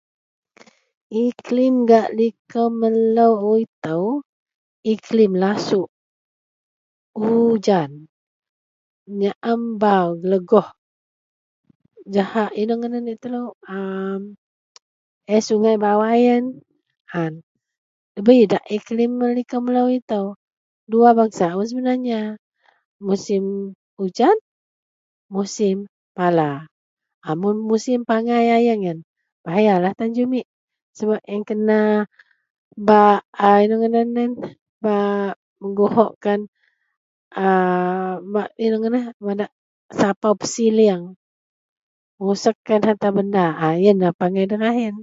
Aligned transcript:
Iklim 1.25 1.73
gak 1.87 2.07
likou 2.17 2.67
melou 2.79 3.35
itou 3.65 4.03
iklim 4.93 5.31
lasuk, 5.43 5.87
ujan, 7.13 7.91
nyaem 9.19 9.61
bau, 9.81 10.07
gelegoh 10.21 10.67
jahak 12.13 12.49
inou 12.61 12.75
ngadan 12.79 13.05
laei 13.07 13.21
telou 13.23 13.47
aa 13.75 14.15
nyaem 15.27 15.43
sungai 15.47 15.75
bawai 15.83 16.19
yen 16.27 16.45
an. 17.23 17.33
Ndabei 18.11 18.39
idak 18.43 18.65
iklim 18.77 19.11
gak 19.21 19.35
likou 19.37 19.61
melou 19.65 19.87
itou. 19.99 20.25
Duwa 20.91 21.09
bangsa 21.19 21.45
un 21.59 21.67
sebenarnya. 21.69 22.19
Musim 23.07 23.43
ujan, 24.03 24.37
musim 25.35 25.75
pala. 26.17 26.51
Amun 27.29 27.55
musim 27.69 27.99
pangai 28.09 28.47
ayeng 28.57 28.81
yen 28.87 28.99
bahayalah 29.45 29.93
tan 29.99 30.11
jumit 30.17 30.47
sebab 30.97 31.21
a 31.23 31.29
yen 31.29 31.43
kena 31.47 31.79
bak 32.87 33.19
ai 33.47 33.61
inou 33.69 33.77
ngadan 33.81 34.09
yen 34.19 34.31
bak 34.83 35.33
menguhok 35.61 36.17
wak 36.17 36.17
kan 36.23 36.39
a 37.29 37.45
bak 38.33 38.49
inou 38.65 38.79
ngadan 38.81 39.13
madak 39.25 39.51
sapau 39.97 40.33
pesilieng, 40.39 41.03
rusek 42.21 42.57
harta 42.67 43.07
benda. 43.15 43.45
A 43.63 43.77
yenlah 43.83 44.11
pangai 44.19 44.49
deraih 44.51 44.81
yen. 44.91 44.97